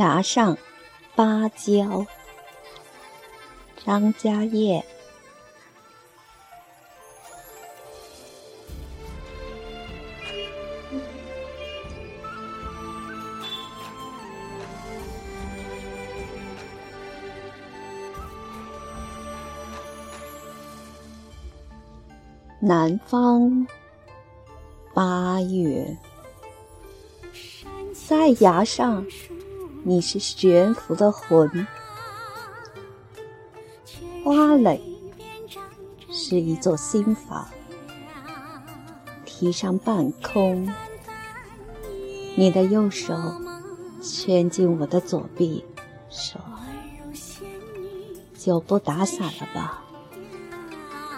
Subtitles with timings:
[0.00, 0.56] 崖上
[1.14, 2.06] 芭蕉，
[3.84, 4.82] 张家业。
[22.58, 23.66] 南方
[24.94, 25.94] 八月，
[28.08, 29.04] 在崖上，
[29.82, 31.48] 你是悬浮的魂；
[34.22, 34.80] 花蕾
[36.10, 37.48] 是一座心房，
[39.24, 40.68] 提上半空。
[42.36, 43.14] 你的右手
[44.02, 45.64] 圈进我的左臂，
[46.10, 46.40] 说
[48.38, 49.82] ：“就不打伞了吧。”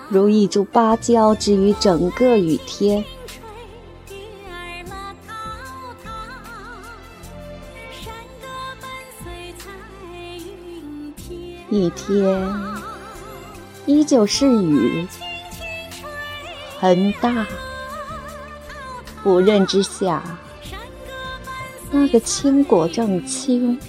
[0.09, 3.05] 如一株芭蕉，置于整个雨天。
[11.73, 12.53] 一天
[13.87, 15.09] 依旧是雨，
[16.79, 17.47] 很大。
[19.23, 20.23] 不认之下，
[21.91, 23.81] 那个青果正青、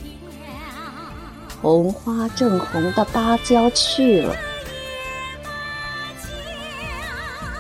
[1.62, 4.34] 红花正红的芭蕉去了。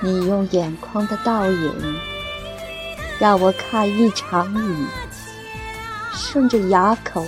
[0.01, 1.99] 你用眼眶的倒影，
[3.19, 4.85] 让我看一场雨，
[6.13, 7.25] 顺着崖口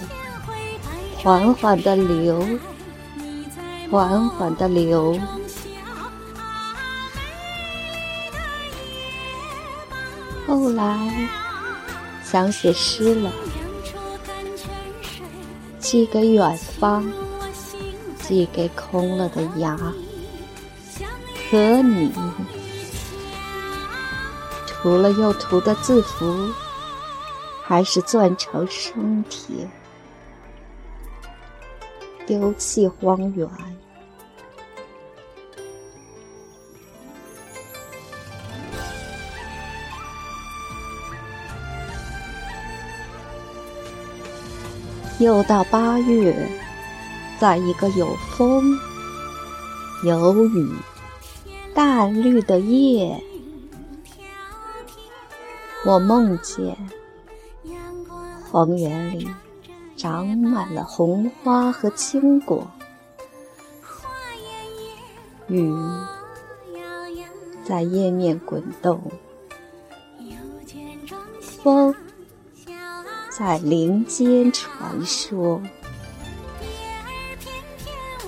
[1.18, 2.48] 缓缓的流，
[3.96, 5.18] 缓缓的流。
[10.46, 11.30] 后来
[12.22, 13.32] 想写诗了，
[15.80, 17.10] 寄给远方，
[18.22, 19.78] 寄给空了的牙
[21.50, 22.12] 和你。
[24.68, 26.50] 涂了又涂的字符，
[27.64, 29.70] 还是攥成生铁，
[32.28, 33.48] 丢弃荒原。
[45.18, 46.50] 又到八月，
[47.40, 48.78] 在一个有风、
[50.04, 50.70] 有雨、
[51.74, 53.24] 淡绿的夜。
[55.86, 56.76] 我梦见
[58.52, 59.30] 荒原里
[59.96, 62.68] 长满了红花和青果，
[65.48, 65.74] 雨
[67.64, 69.00] 在叶面滚动，
[71.42, 71.96] 风
[73.38, 75.62] 在林间传说。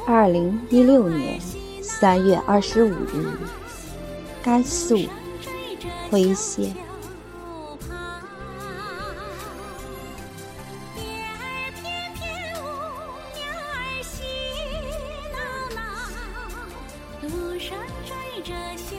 [0.05, 1.39] 二零一六年
[1.81, 3.37] 三月二十五日，
[4.43, 4.97] 甘肃
[6.09, 6.75] 辉县。
[17.59, 17.75] 山
[18.05, 18.95] 追着小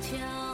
[0.00, 0.47] 桥。